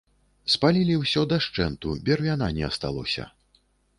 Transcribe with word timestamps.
Спалілі 0.53 0.95
ўсё 1.01 1.23
дашчэнту, 1.33 1.93
бервяна 2.09 2.47
не 2.57 2.63
асталося. 2.71 3.29